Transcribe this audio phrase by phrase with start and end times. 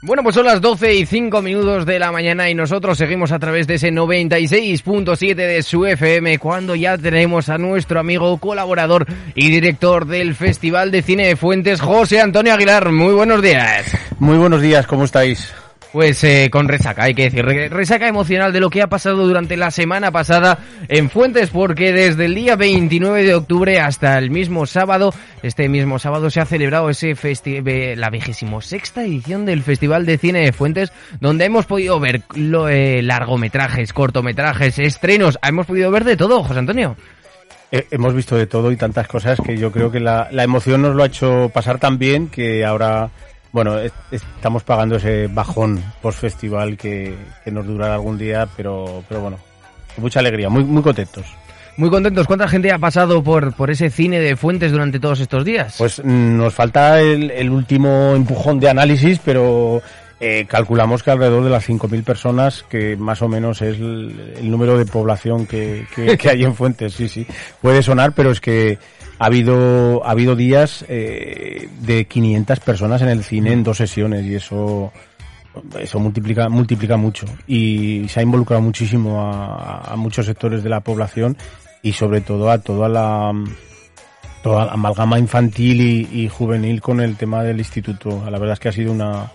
[0.00, 3.40] Bueno, pues son las 12 y 5 minutos de la mañana y nosotros seguimos a
[3.40, 9.50] través de ese 96.7 de su FM cuando ya tenemos a nuestro amigo, colaborador y
[9.50, 12.92] director del Festival de Cine de Fuentes, José Antonio Aguilar.
[12.92, 13.86] Muy buenos días.
[14.20, 15.52] Muy buenos días, ¿cómo estáis?
[15.92, 19.56] Pues eh, con resaca, hay que decir, resaca emocional de lo que ha pasado durante
[19.56, 24.66] la semana pasada en Fuentes, porque desde el día 29 de octubre hasta el mismo
[24.66, 27.16] sábado, este mismo sábado se ha celebrado ese
[27.96, 33.00] la vigésimo sexta edición del Festival de Cine de Fuentes, donde hemos podido ver eh,
[33.02, 36.96] largometrajes, cortometrajes, estrenos, hemos podido ver de todo, José Antonio.
[37.70, 41.02] hemos visto de todo y tantas cosas que yo creo que la emoción nos lo
[41.02, 43.10] ha hecho pasar tan bien que ahora
[43.52, 43.76] bueno,
[44.10, 49.38] estamos pagando ese bajón post-festival que, que, nos durará algún día, pero, pero bueno,
[49.94, 51.26] con mucha alegría, muy, muy contentos.
[51.76, 52.26] Muy contentos.
[52.26, 55.76] ¿Cuánta gente ha pasado por, por ese cine de fuentes durante todos estos días?
[55.78, 59.80] Pues mm, nos falta el, el último empujón de análisis, pero
[60.20, 64.50] eh, calculamos que alrededor de las 5.000 personas, que más o menos es el, el
[64.50, 66.94] número de población que, que, que, hay en Fuentes.
[66.94, 67.24] Sí, sí.
[67.62, 68.78] Puede sonar, pero es que
[69.18, 74.24] ha habido, ha habido días eh, de 500 personas en el cine en dos sesiones
[74.24, 74.92] y eso,
[75.78, 77.26] eso multiplica, multiplica mucho.
[77.46, 81.36] Y se ha involucrado muchísimo a, a muchos sectores de la población
[81.82, 83.32] y sobre todo a toda la,
[84.42, 88.24] toda la amalgama infantil y, y juvenil con el tema del instituto.
[88.30, 89.32] La verdad es que ha sido una,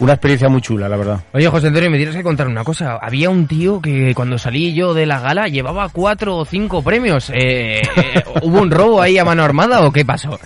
[0.00, 1.20] una experiencia muy chula, la verdad.
[1.32, 2.98] Oye, José Antonio, me tienes que contar una cosa.
[3.00, 7.30] Había un tío que cuando salí yo de la gala llevaba cuatro o cinco premios.
[7.30, 10.38] Eh, eh, ¿Hubo un robo ahí a mano armada o qué pasó?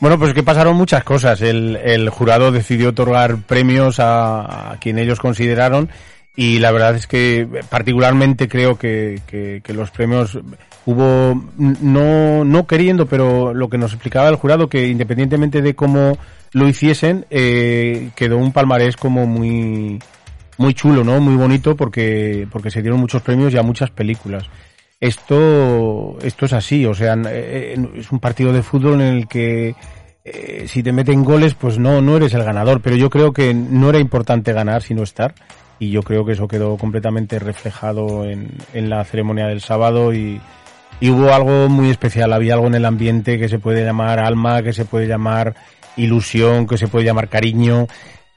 [0.00, 1.42] Bueno, pues que pasaron muchas cosas.
[1.42, 5.90] El, el jurado decidió otorgar premios a, a, quien ellos consideraron
[6.34, 10.38] y la verdad es que particularmente creo que, que, que los premios
[10.86, 16.18] hubo, no, no queriendo, pero lo que nos explicaba el jurado, que independientemente de cómo
[16.52, 19.98] lo hiciesen, eh, quedó un palmarés como muy,
[20.58, 21.20] muy chulo, ¿no?
[21.20, 24.44] Muy bonito porque, porque se dieron muchos premios y a muchas películas.
[25.00, 29.74] Esto, esto es así, o sea, eh, es un partido de fútbol en el que
[30.24, 33.52] eh, si te meten goles, pues no, no eres el ganador, pero yo creo que
[33.52, 35.34] no era importante ganar, sino estar.
[35.80, 40.40] Y yo creo que eso quedó completamente reflejado en, en la ceremonia del sábado y,
[41.00, 44.62] y hubo algo muy especial, había algo en el ambiente que se puede llamar alma,
[44.62, 45.54] que se puede llamar
[45.96, 47.86] ilusión, que se puede llamar cariño,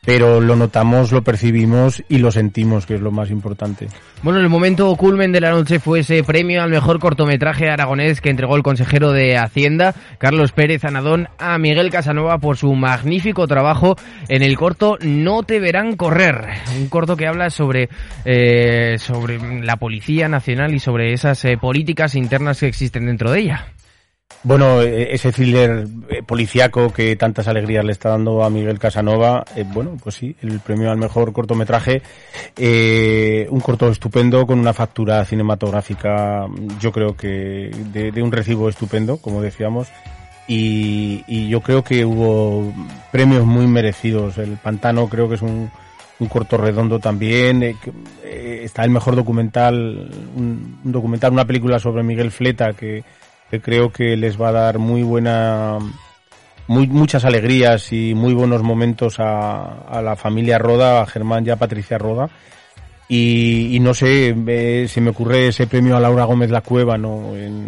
[0.08, 3.90] pero lo notamos, lo percibimos y lo sentimos, que es lo más importante.
[4.24, 8.30] Bueno, el momento culmen de la noche fue ese premio al mejor cortometraje aragonés que
[8.30, 13.98] entregó el consejero de Hacienda, Carlos Pérez Anadón, a Miguel Casanova por su magnífico trabajo
[14.30, 17.90] en el corto No te verán correr, un corto que habla sobre,
[18.24, 23.42] eh, sobre la Policía Nacional y sobre esas eh, políticas internas que existen dentro de
[23.42, 23.74] ella.
[24.44, 25.88] Bueno, ese thriller
[26.26, 30.60] policiaco que tantas alegrías le está dando a Miguel Casanova, eh, bueno, pues sí, el
[30.60, 32.02] premio al mejor cortometraje,
[32.56, 36.46] eh, un corto estupendo con una factura cinematográfica,
[36.80, 39.90] yo creo que de, un recibo estupendo, como decíamos,
[40.48, 42.72] y, yo creo que hubo
[43.12, 44.38] premios muy merecidos.
[44.38, 45.70] El Pantano creo que es un,
[46.20, 47.76] un corto redondo también, eh,
[48.64, 53.04] está el mejor documental, un documental, una película sobre Miguel Fleta que
[53.50, 55.78] que creo que les va a dar muy buena,
[56.68, 61.50] muy, muchas alegrías y muy buenos momentos a, a la familia Roda, a Germán y
[61.50, 62.30] a Patricia Roda.
[63.10, 66.98] Y, y no sé, eh, se me ocurre ese premio a Laura Gómez La Cueva,
[66.98, 67.36] ¿no?
[67.38, 67.66] En,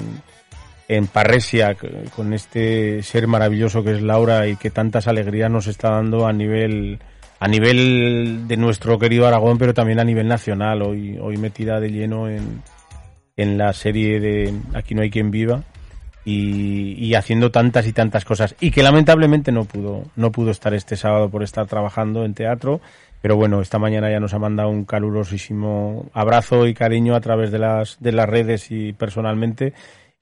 [0.89, 1.77] en Parresia,
[2.15, 6.33] con este ser maravilloso que es Laura y que tantas alegrías nos está dando a
[6.33, 6.99] nivel,
[7.39, 11.91] a nivel de nuestro querido Aragón, pero también a nivel nacional, hoy, hoy metida de
[11.91, 12.63] lleno en,
[13.39, 15.63] en la serie de Aquí no hay quien viva
[16.25, 18.55] y, haciendo tantas y tantas cosas.
[18.59, 22.81] Y que lamentablemente no pudo no pudo estar este sábado por estar trabajando en teatro
[23.21, 27.51] pero bueno esta mañana ya nos ha mandado un calurosísimo abrazo y cariño a través
[27.51, 29.73] de las de las redes y personalmente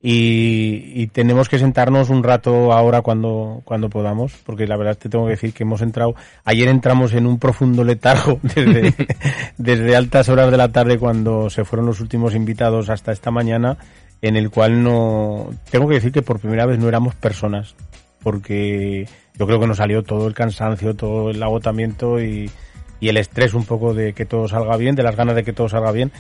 [0.02, 5.26] y, tenemos que sentarnos un rato ahora cuando, cuando podamos, porque la verdad te tengo
[5.26, 6.16] que decir que hemos entrado,
[6.46, 8.94] ayer entramos en un profundo letargo desde,
[9.58, 13.78] desde altas horas de la tarde cuando se fueron los últimos invitados hasta esta mañana,
[14.22, 17.76] en el cual no, tengo que decir que por primera vez no éramos personas,
[18.22, 19.08] porque
[19.38, 22.52] yo creo que nos salió todo el cansancio, todo el agotamiento y,
[23.00, 25.54] y el estrés un poco de que todo salga bien, de las ganas de que
[25.54, 26.12] todo salga bien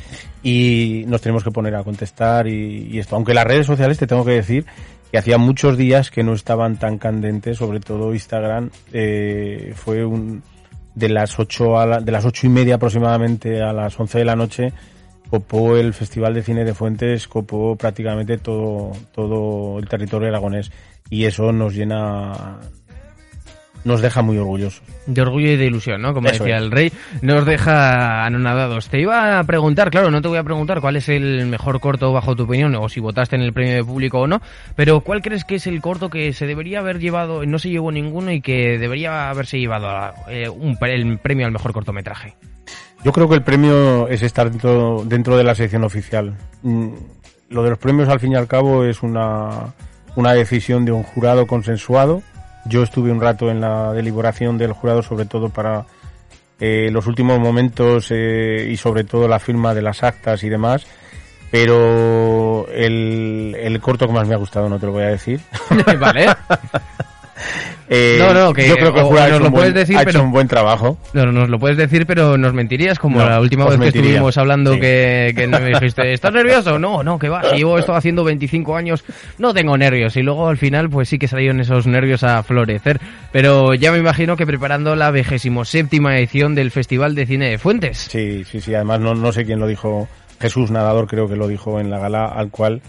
[0.43, 3.15] y nos tenemos que poner a contestar y, esto.
[3.15, 4.65] Aunque las redes sociales te tengo que decir
[5.11, 10.43] que hacía muchos días que no estaban tan candentes, sobre todo Instagram eh, fue un
[10.95, 14.35] de las ocho a de las ocho y media aproximadamente a las once de la
[14.35, 14.73] noche
[15.29, 20.71] copó el Festival de Cine de Fuentes, copó prácticamente todo, todo el territorio aragonés
[21.09, 22.59] y eso nos llena,
[23.87, 24.83] nos deja muy orgullosos.
[25.07, 26.13] De orgullo y de ilusión, ¿no?
[26.13, 26.91] Como decía el rey,
[27.21, 28.89] nos deja anonadados.
[28.89, 32.11] Te iba a preguntar, claro, no te voy a preguntar cuál es el mejor corto
[32.11, 34.41] bajo tu opinión o si votaste en el premio de público o no,
[34.75, 37.91] pero ¿cuál crees que es el corto que se debería haber llevado, no se llevó
[37.91, 42.35] ninguno y que debería haberse llevado eh, un, el premio al mejor cortometraje?
[43.05, 46.35] Yo creo que el premio es estar dentro, dentro de la sección oficial.
[46.61, 46.89] Mm,
[47.49, 49.73] lo de los premios, al fin y al cabo, es una,
[50.17, 52.21] una decisión de un jurado consensuado
[52.67, 55.85] yo estuve un rato en la deliberación del jurado, sobre todo para
[56.59, 60.85] eh, los últimos momentos eh, y sobre todo la firma de las actas y demás.
[61.49, 65.39] Pero el, el corto que más me ha gustado no te lo voy a decir.
[65.99, 66.27] vale.
[67.89, 70.47] Eh, no, no, que yo creo que nos lo puedes decir, ha hecho un buen
[70.47, 70.97] trabajo.
[71.13, 74.37] No, no, nos lo puedes decir, pero nos mentirías como la última vez que estuvimos
[74.37, 76.77] hablando que, que me dijiste, ¿estás nervioso?
[76.79, 79.05] No, no, que va, si llevo esto haciendo 25 años,
[79.37, 80.17] no tengo nervios.
[80.17, 82.99] Y luego al final, pues sí que salieron esos nervios a florecer.
[83.31, 87.57] Pero ya me imagino que preparando la vigésimo séptima edición del Festival de Cine de
[87.57, 87.97] Fuentes.
[88.09, 90.07] Sí, sí, sí, además no, no sé quién lo dijo,
[90.41, 92.81] Jesús Nadador creo que lo dijo en la gala, al cual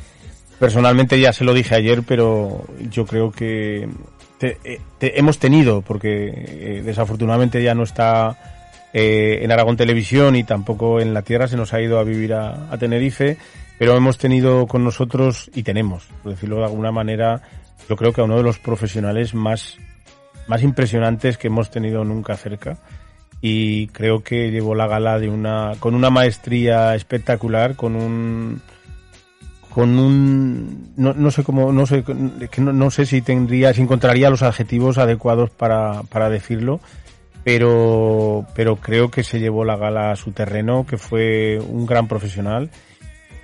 [0.59, 3.89] personalmente ya se lo dije ayer, pero yo creo que
[4.41, 8.37] eh, hemos tenido, porque eh, desafortunadamente ya no está
[8.93, 12.35] eh, en Aragón Televisión y tampoco en la tierra, se nos ha ido a vivir
[12.35, 13.37] a, Tenerife,
[13.79, 17.43] pero hemos tenido con nosotros, y tenemos, por decirlo de alguna manera,
[17.89, 19.77] yo creo que a uno de los profesionales más,
[20.47, 22.79] más impresionantes que hemos tenido nunca cerca.
[23.41, 28.61] Y creo que llevó la gala de una, con una maestría espectacular, con un,
[29.71, 32.03] con un no, no sé cómo no sé
[32.51, 36.81] que no, sé si tendría si encontraría los adjetivos adecuados para, para decirlo
[37.45, 42.09] pero pero creo que se llevó la gala a su terreno que fue un gran
[42.09, 42.71] profesional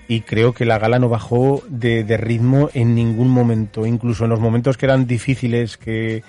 [0.06, 4.30] y creo que la gala no bajó de, de ritmo en ningún momento incluso en
[4.30, 6.22] los momentos que eran difíciles que,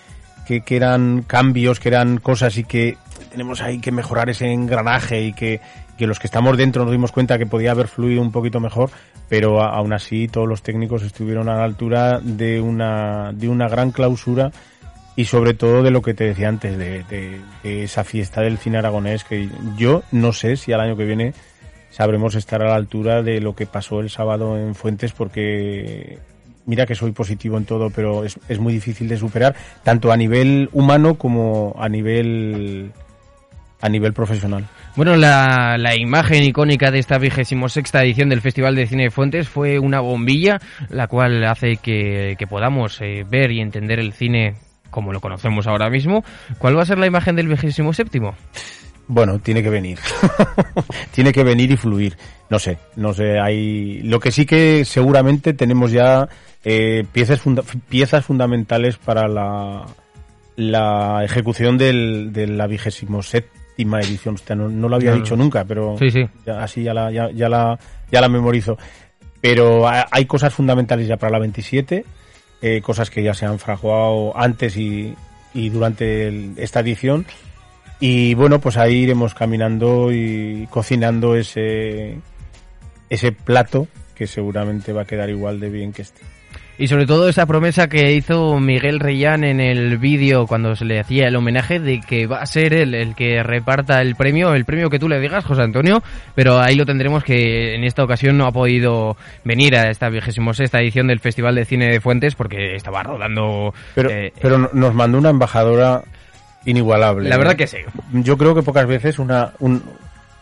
[0.47, 2.97] que, que eran cambios que eran cosas y que
[3.35, 5.59] tenemos ahí que mejorar ese engranaje y que,
[5.97, 8.89] que los que estamos dentro nos dimos cuenta que podía haber fluido un poquito mejor,
[9.29, 13.91] pero aún así todos los técnicos estuvieron a la altura de una, de una gran
[13.91, 14.51] clausura
[15.15, 18.77] y sobre todo de lo que te decía antes, de, de, esa fiesta del cine
[18.77, 21.33] aragonés, que yo no sé si al año que viene
[21.89, 26.19] sabremos estar a la altura de lo que pasó el sábado en Fuentes, porque
[26.65, 30.17] mira que soy positivo en todo, pero es, es muy difícil de superar, tanto a
[30.17, 32.91] nivel humano como a nivel
[33.85, 34.65] a nivel profesional.
[34.95, 39.11] Bueno, la, la imagen icónica de esta vigésimo sexta edición del Festival de Cine de
[39.11, 40.59] Fuentes fue una bombilla,
[40.89, 44.55] la cual hace que, podamos eh, ver y entender el cine
[44.89, 46.23] como lo conocemos ahora mismo.
[46.57, 48.33] ¿Cuál va a ser la imagen del vigésimo séptimo?
[49.07, 49.99] Bueno, tiene que venir.
[51.11, 52.17] tiene que venir y fluir.
[52.49, 54.01] No sé, no sé, hay...
[54.01, 56.27] Lo que sí que seguramente tenemos ya
[56.63, 57.41] eh, piezas,
[57.87, 59.85] piezas fundamentales para la,
[60.55, 64.35] la ejecución del, de la vigésimo séptima edición.
[64.55, 65.95] no, lo había dicho nunca, pero
[66.57, 67.79] así ya la, ya, la,
[68.11, 68.77] ya la memorizo.
[69.41, 72.05] Pero hay cosas fundamentales ya para la 27,
[72.61, 75.13] eh, cosas que ya se han fraguado antes y,
[75.53, 77.25] y durante esta edición.
[77.99, 82.19] Y bueno, pues ahí iremos caminando y cocinando ese,
[83.09, 86.21] ese plato que seguramente va a quedar igual de bien que este.
[86.77, 90.99] Y sobre todo esa promesa que hizo Miguel Reyán en el vídeo cuando se le
[90.99, 94.65] hacía el homenaje de que va a ser él el que reparta el premio, el
[94.65, 96.03] premio que tú le digas, José Antonio,
[96.35, 99.15] pero ahí lo tendremos que en esta ocasión no ha podido
[99.45, 103.73] venir a esta vigésimo sexta edición del Festival de Cine de Fuentes porque estaba rodando...
[103.93, 106.03] Pero, eh, pero nos mandó una embajadora
[106.65, 107.29] inigualable.
[107.29, 107.77] La verdad que sí.
[108.11, 109.53] Yo creo que pocas veces una,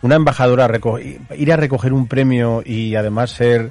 [0.02, 0.68] una embajadora
[1.36, 3.70] ir a recoger un premio y además ser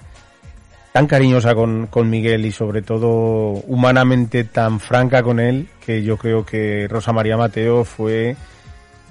[0.93, 3.09] tan cariñosa con, con Miguel y sobre todo
[3.67, 8.35] humanamente tan franca con él que yo creo que Rosa María Mateo fue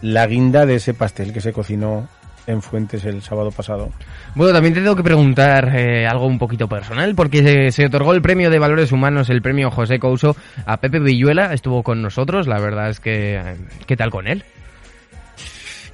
[0.00, 2.08] la guinda de ese pastel que se cocinó
[2.46, 3.90] en Fuentes el sábado pasado.
[4.34, 8.14] Bueno, también te tengo que preguntar eh, algo un poquito personal, porque se, se, otorgó
[8.14, 10.36] el premio de valores humanos, el premio José Couso,
[10.66, 13.40] a Pepe Villuela, estuvo con nosotros, la verdad es que,
[13.86, 14.44] ¿qué tal con él?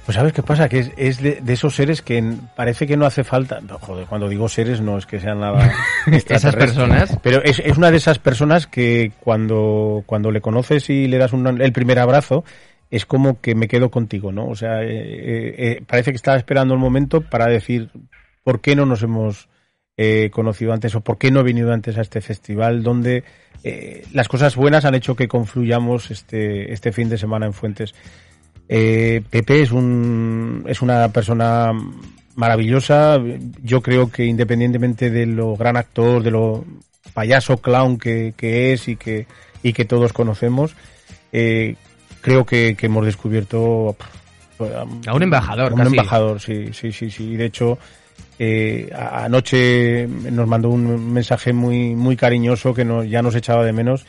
[0.05, 2.23] Pues sabes qué pasa, que es, es de, de, esos seres que
[2.55, 5.71] parece que no hace falta, joder, cuando digo seres no es que sean nada
[6.07, 11.07] esas personas, pero es, es, una de esas personas que cuando, cuando le conoces y
[11.07, 12.43] le das un, el primer abrazo,
[12.89, 14.47] es como que me quedo contigo, ¿no?
[14.47, 17.91] O sea, eh, eh, eh, parece que estaba esperando el momento para decir
[18.43, 19.47] por qué no nos hemos
[20.01, 23.25] eh, conocido antes o por qué no he venido antes a este festival, donde
[23.65, 27.93] eh, las cosas buenas han hecho que confluyamos este, este fin de semana en Fuentes.
[28.71, 31.71] Eh, Pepe es, un, es una persona
[32.35, 33.19] maravillosa.
[33.63, 36.63] Yo creo que independientemente de lo gran actor, de lo
[37.13, 39.25] payaso clown que, que es y que,
[39.63, 40.75] y que todos conocemos,
[41.33, 41.75] eh,
[42.21, 43.95] creo que, que, hemos descubierto
[45.07, 45.71] a un embajador.
[45.71, 45.89] A un casi.
[45.89, 47.35] embajador, sí, sí, sí, sí.
[47.35, 47.79] De hecho,
[48.37, 53.73] eh, anoche nos mandó un mensaje muy, muy cariñoso que no, ya nos echaba de
[53.73, 54.05] menos.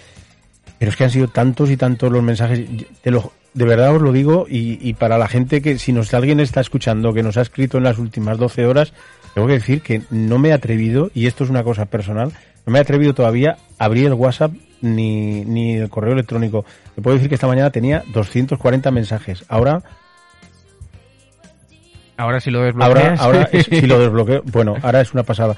[0.80, 2.66] Pero es que han sido tantos y tantos los mensajes.
[3.04, 6.12] De, lo, de verdad os lo digo, y, y, para la gente que, si nos
[6.14, 8.92] alguien está escuchando, que nos ha escrito en las últimas 12 horas,
[9.34, 12.32] tengo que decir que no me he atrevido, y esto es una cosa personal,
[12.66, 16.64] no me he atrevido todavía a abrir el WhatsApp ni, ni el correo electrónico.
[16.94, 19.44] Te puedo decir que esta mañana tenía 240 mensajes.
[19.48, 19.82] Ahora
[22.16, 23.20] Ahora si lo Ahora, desbloqueas.
[23.20, 25.56] ahora es, si lo desbloqueo, bueno, ahora es una pasada.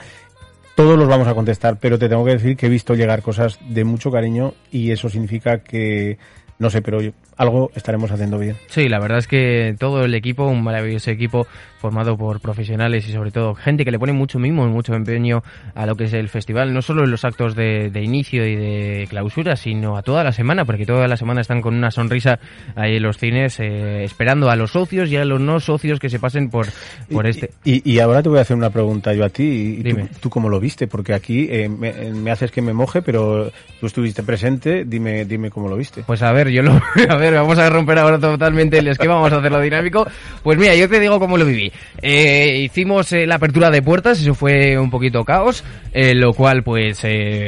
[0.74, 3.58] Todos los vamos a contestar, pero te tengo que decir que he visto llegar cosas
[3.68, 6.18] de mucho cariño y eso significa que,
[6.58, 7.00] no sé, pero
[7.36, 8.56] algo estaremos haciendo bien.
[8.68, 11.46] Sí, la verdad es que todo el equipo, un maravilloso equipo
[11.82, 15.42] formado por profesionales y sobre todo gente que le pone mucho mimo y mucho empeño
[15.74, 18.54] a lo que es el festival, no solo en los actos de, de, inicio y
[18.54, 22.38] de clausura, sino a toda la semana, porque toda la semana están con una sonrisa
[22.76, 26.08] ahí en los cines eh, esperando a los socios y a los no socios que
[26.08, 26.68] se pasen por,
[27.10, 27.50] por y, este.
[27.64, 30.30] Y, y, ahora te voy a hacer una pregunta yo a ti, y tú, tú,
[30.30, 34.22] cómo lo viste, porque aquí eh, me, me, haces que me moje, pero tú estuviste
[34.22, 36.04] presente, dime, dime cómo lo viste.
[36.06, 39.32] Pues a ver, yo lo, a ver, vamos a romper ahora totalmente el esquema, vamos
[39.32, 40.06] a hacerlo dinámico.
[40.42, 41.72] Pues mira, yo te digo cómo lo viví.
[42.00, 46.62] Eh, hicimos eh, la apertura de puertas, eso fue un poquito caos, eh, lo cual
[46.62, 47.06] pues,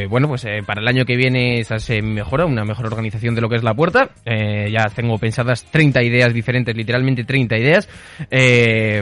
[0.09, 3.57] bueno, pues para el año que viene se mejora, una mejor organización de lo que
[3.57, 4.11] es la puerta.
[4.25, 7.89] ya tengo pensadas 30 ideas diferentes, literalmente 30 ideas,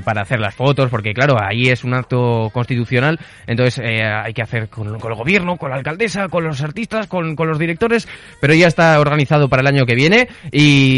[0.05, 4.69] para hacer las fotos, porque claro, ahí es un acto constitucional, entonces hay que hacer
[4.69, 8.09] con, el gobierno, con la alcaldesa, con los artistas, con, con los directores,
[8.41, 10.29] pero ya está organizado para el año que viene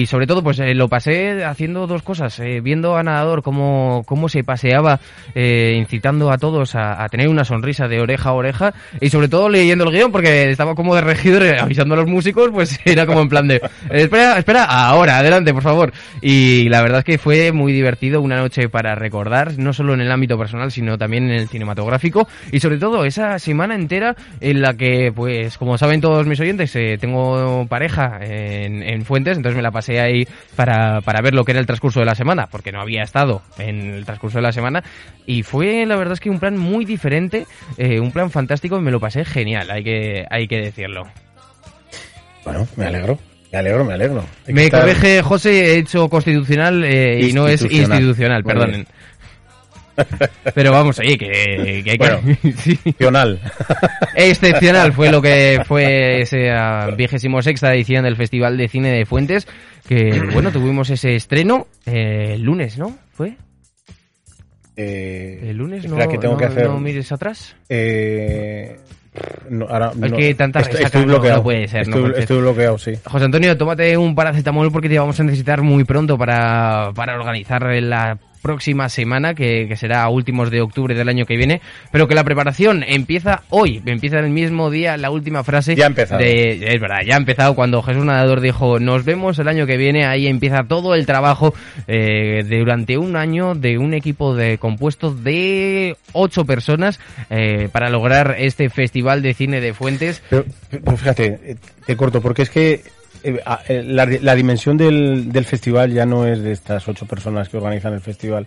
[0.07, 5.01] sobre todo pues lo pasé haciendo dos cosas, viendo a Nadador cómo, cómo se paseaba
[5.35, 9.49] eh, incitando a todos a, tener una sonrisa de oreja a oreja y sobre todo
[9.49, 13.21] leyendo el guion porque estaba como de regidor avisando a los músicos, pues era como
[13.21, 15.93] en plan de espera, espera, ahora, adelante, por favor.
[16.21, 20.01] Y la verdad es que fue muy divertido, una noche para recordar, no solo en
[20.01, 24.63] el ámbito personal, sino también en el cinematográfico y sobre todo esa semana entera en
[24.63, 29.54] la que, pues, como saben todos mis oyentes, eh, tengo pareja en, en, Fuentes, entonces
[29.55, 32.47] me la pasé ahí para, para ver lo que era el transcurso de la semana,
[32.51, 34.83] porque no había estado en el transcurso de la semana
[35.27, 37.47] y fue la verdad es que un plan muy diferente,
[37.77, 41.05] eh, un plan fantástico y me lo pasé genial, hay que, hay que decirlo.
[42.45, 43.19] Bueno, me alegro.
[43.53, 44.25] Me alegro, me alegro.
[44.49, 44.81] Hay me estar...
[44.81, 48.85] corrige José, he hecho constitucional eh, y no es institucional, perdonen.
[50.55, 52.53] Pero vamos, oye, que, que hay bueno, que...
[52.57, 52.73] sí.
[52.73, 53.41] Excepcional.
[54.15, 59.47] Excepcional fue lo que fue esa vigésimo sexta edición del Festival de Cine de Fuentes,
[59.87, 62.97] que bueno, tuvimos ese estreno eh, el lunes, ¿no?
[63.13, 63.37] ¿Fue?
[64.77, 66.69] Eh, el lunes no, que tengo no, que hacer...
[66.69, 67.55] no mires atrás.
[67.69, 68.77] Eh,
[69.49, 71.37] no, ahora, es no, que tanta estoy, bloqueado.
[71.37, 71.83] no, puede ser.
[71.83, 72.93] Estoy, estoy bloqueado, sí.
[73.05, 77.63] José Antonio, tómate un paracetamol porque te vamos a necesitar muy pronto para, para organizar
[77.81, 82.07] la próxima semana, que, que, será a últimos de octubre del año que viene, pero
[82.07, 85.75] que la preparación empieza hoy, empieza el mismo día, la última frase.
[85.75, 86.21] Ya ha empezado.
[86.21, 89.79] De, es verdad, ya ha empezado cuando Jesús Nadador dijo, nos vemos el año que
[89.79, 91.55] viene, ahí empieza todo el trabajo
[91.89, 97.89] eh, de, durante un año de un equipo de compuesto de ocho personas eh, para
[97.89, 100.23] lograr este festival de cine de Fuentes.
[100.29, 102.83] Pero, pero fíjate, te corto, porque es que
[103.25, 107.57] eh, la, la, dimensión del, del, festival ya no es de estas ocho personas que
[107.57, 108.47] organizan el festival.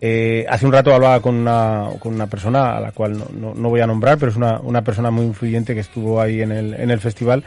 [0.00, 3.80] Eh, hace un rato hablaba con una, con una persona a la cual no voy
[3.80, 6.90] a nombrar, pero es una, una, persona muy influyente que estuvo ahí en el, en
[6.90, 7.42] el festival.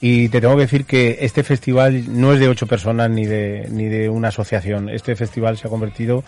[0.00, 3.68] Y te tengo que decir que este festival no es de ocho personas ni de,
[3.70, 4.88] ni de una asociación.
[4.88, 6.24] Este festival se ha convertido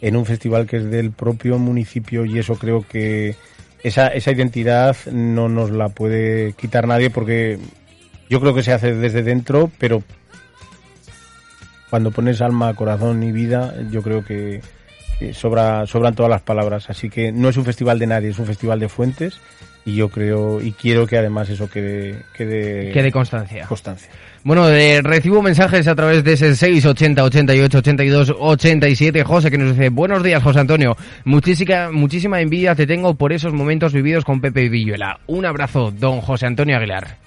[0.00, 3.36] en un festival que es del propio municipio y eso creo que
[3.82, 7.58] esa, esa identidad no nos la puede quitar nadie porque
[8.32, 10.02] yo creo que se hace desde dentro, pero
[11.90, 14.62] cuando pones alma, corazón y vida, yo creo que
[15.20, 16.88] eh, sobra, sobran todas las palabras.
[16.88, 19.38] Así que no es un festival de nadie, es un festival de fuentes
[19.84, 23.66] y yo creo y quiero que además eso quede, quede, quede constancia.
[23.66, 24.08] constancia.
[24.44, 24.66] Bueno,
[25.02, 29.24] recibo mensajes a través de ese 680 88 82 87.
[29.24, 30.96] José que nos dice, buenos días José Antonio,
[31.26, 35.20] muchísima, muchísima envidia te tengo por esos momentos vividos con Pepe Villuela.
[35.26, 37.20] Un abrazo, don José Antonio Aguilar.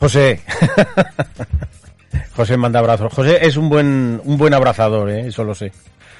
[0.00, 0.40] José.
[2.36, 3.12] José manda abrazos.
[3.12, 5.26] José es un buen, un buen abrazador, ¿eh?
[5.26, 5.72] eso lo sé.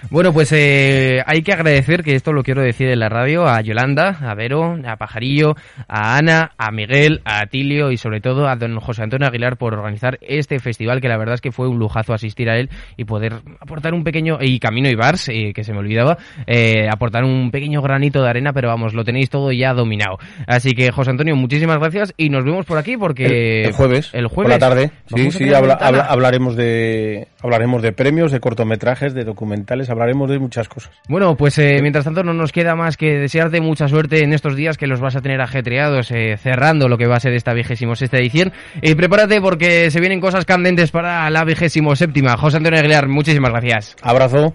[0.09, 3.61] Bueno, pues eh, hay que agradecer, que esto lo quiero decir en la radio, a
[3.61, 5.55] Yolanda, a Vero, a Pajarillo,
[5.89, 9.75] a Ana, a Miguel, a Atilio y sobre todo a don José Antonio Aguilar por
[9.75, 13.05] organizar este festival que la verdad es que fue un lujazo asistir a él y
[13.05, 17.25] poder aportar un pequeño, y Camino y Bars, eh, que se me olvidaba, eh, aportar
[17.25, 20.19] un pequeño granito de arena, pero vamos, lo tenéis todo ya dominado.
[20.47, 23.65] Así que José Antonio, muchísimas gracias y nos vemos por aquí porque...
[23.65, 24.11] El, jueves.
[24.15, 24.59] El jueves.
[24.59, 24.91] Por la tarde.
[25.15, 30.93] Sí, sí, hablaremos de, hablaremos de premios, de cortometrajes, de documentales hablaremos de muchas cosas.
[31.09, 34.57] Bueno, pues eh, mientras tanto no nos queda más que desearte mucha suerte en estos
[34.57, 37.53] días que los vas a tener ajetreados, eh, cerrando lo que va a ser esta
[37.53, 38.53] vigésimo sexta edición.
[38.83, 42.37] Y prepárate porque se vienen cosas candentes para la vigésimo séptima.
[42.37, 43.97] José Antonio Aguilar, muchísimas gracias.
[44.03, 44.55] Abrazo.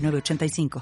[0.00, 0.70] 85